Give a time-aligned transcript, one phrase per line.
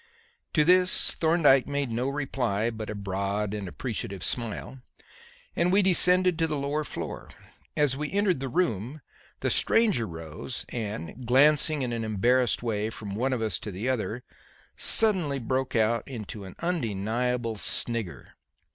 [0.53, 4.81] To this Thorndyke made no reply but a broad and appreciative smile,
[5.55, 7.29] and we descended to the lower floor.
[7.77, 9.01] As we entered the room,
[9.41, 13.89] the stranger rose, and, glancing in an embarrassed way from one of us to the
[13.89, 14.23] other,
[14.75, 18.29] suddenly broke out into an undeniable snigger.